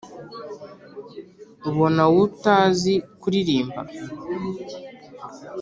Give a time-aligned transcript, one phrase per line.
[1.69, 3.81] ubona wowe atazi kuririmba